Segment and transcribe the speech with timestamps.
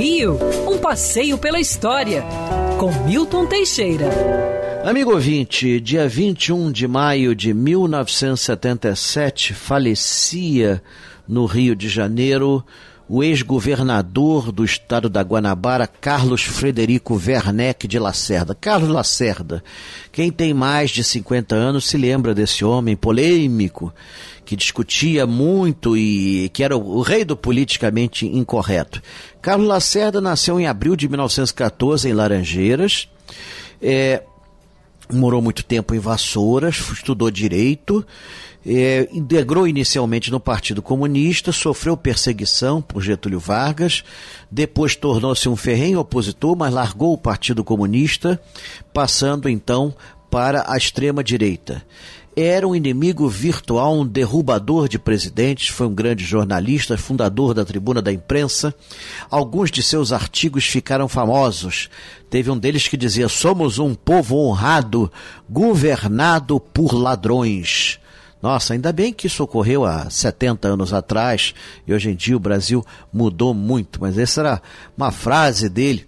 [0.00, 2.24] Rio, um passeio pela história,
[2.78, 4.08] com Milton Teixeira.
[4.82, 10.82] Amigo ouvinte, dia 21 de maio de 1977 falecia
[11.28, 12.64] no Rio de Janeiro
[13.12, 18.54] o ex-governador do estado da Guanabara, Carlos Frederico Werneck de Lacerda.
[18.54, 19.64] Carlos Lacerda,
[20.12, 23.92] quem tem mais de 50 anos se lembra desse homem polêmico,
[24.44, 29.02] que discutia muito e que era o rei do politicamente incorreto.
[29.42, 33.08] Carlos Lacerda nasceu em abril de 1914 em Laranjeiras.
[33.82, 34.22] É,
[35.12, 38.06] morou muito tempo em Vassouras, estudou direito,
[38.66, 44.04] é, integrou inicialmente no Partido Comunista, sofreu perseguição por Getúlio Vargas,
[44.50, 48.40] depois tornou-se um ferrenho opositor, mas largou o Partido Comunista,
[48.92, 49.94] passando então
[50.30, 51.82] para a extrema direita
[52.36, 58.00] era um inimigo virtual, um derrubador de presidentes, foi um grande jornalista, fundador da Tribuna
[58.00, 58.74] da Imprensa.
[59.30, 61.88] Alguns de seus artigos ficaram famosos.
[62.28, 65.10] Teve um deles que dizia: Somos um povo honrado,
[65.48, 67.98] governado por ladrões.
[68.42, 71.54] Nossa, ainda bem que isso ocorreu há 70 anos atrás
[71.86, 74.62] e hoje em dia o Brasil mudou muito, mas essa era
[74.96, 76.06] uma frase dele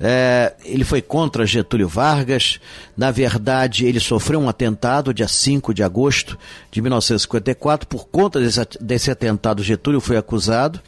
[0.00, 2.58] é, ele foi contra Getúlio Vargas.
[2.96, 6.38] Na verdade, ele sofreu um atentado dia 5 de agosto
[6.70, 7.86] de 1954.
[7.86, 10.80] Por conta desse, desse atentado, Getúlio foi acusado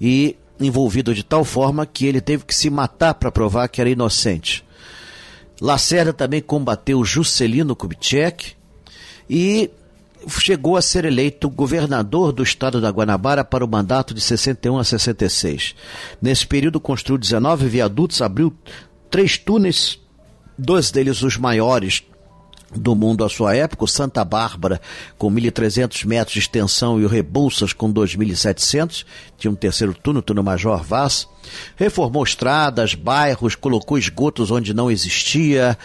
[0.00, 3.88] e envolvido de tal forma que ele teve que se matar para provar que era
[3.88, 4.64] inocente.
[5.60, 8.52] Lacerda também combateu Juscelino Kubitschek
[9.28, 9.70] e
[10.28, 14.84] chegou a ser eleito governador do estado da Guanabara para o mandato de 61 a
[14.84, 15.74] 66.
[16.20, 18.52] Nesse período construiu 19 viadutos, abriu
[19.10, 19.98] três túneis,
[20.58, 22.02] dois deles os maiores
[22.74, 24.80] do mundo à sua época, o Santa Bárbara
[25.18, 29.04] com 1.300 metros de extensão e o Rebouças com 2.700,
[29.36, 31.26] tinha um terceiro túnel, túnel Major Vaz,
[31.76, 35.76] reformou estradas, bairros, colocou esgotos onde não existia,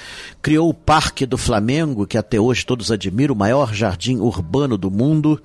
[0.41, 4.91] criou o Parque do Flamengo, que até hoje todos admiram, o maior jardim urbano do
[4.91, 5.41] mundo,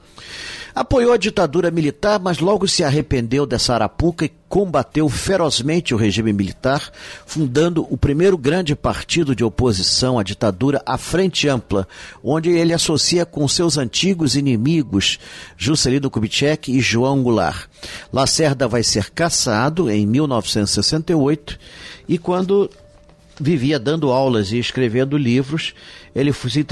[0.74, 6.32] apoiou a ditadura militar, mas logo se arrependeu dessa arapuca e combateu ferozmente o regime
[6.32, 6.90] militar,
[7.24, 11.86] fundando o primeiro grande partido de oposição à ditadura, a Frente Ampla,
[12.22, 15.18] onde ele associa com seus antigos inimigos,
[15.56, 17.68] Juscelino Kubitschek e João Goulart.
[18.12, 21.58] Lacerda vai ser caçado em 1968
[22.08, 22.68] e quando
[23.40, 25.74] vivia dando aulas e escrevendo livros.
[26.14, 26.66] Ele foi se,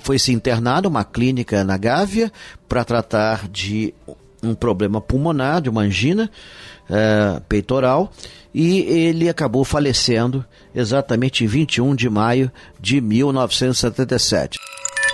[0.00, 2.30] foi se internar numa clínica na Gávea
[2.68, 3.94] para tratar de
[4.42, 6.30] um problema pulmonar, de uma angina
[6.90, 8.12] é, peitoral,
[8.52, 12.50] e ele acabou falecendo exatamente em 21 de maio
[12.80, 14.58] de 1977.